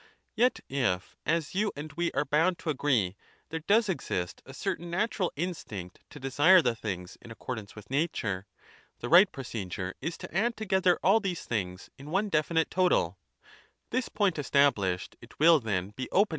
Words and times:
Yet 0.35 0.61
if, 0.67 1.15
as 1.27 1.53
you 1.53 1.71
and 1.75 1.93
we 1.93 2.11
are 2.13 2.25
bound 2.25 2.57
to 2.57 2.71
agree, 2.71 3.09
bt 3.09 3.15
there 3.49 3.59
does 3.59 3.87
exist 3.87 4.41
a 4.47 4.51
certain 4.55 4.89
natural 4.89 5.31
instinct 5.35 5.99
to 6.09 6.19
desire 6.19 6.59
?j 6.63 6.63
the 6.71 6.75
things 6.75 7.19
in 7.21 7.29
accordance 7.29 7.75
with 7.75 7.91
nature, 7.91 8.47
the 8.97 9.09
right 9.09 9.31
proce 9.31 9.69
dure 9.69 9.93
is 10.01 10.17
to 10.17 10.35
add 10.35 10.57
together 10.57 10.97
all 11.03 11.19
these 11.19 11.45
things 11.45 11.91
TiTone'definite 11.99 12.69
CICERO 12.71 13.13
DE 13.91 13.99
FINIBUS 14.01 14.39
^H 14.41 15.37
Bumma 15.37 15.93
facienda. 15.93 16.27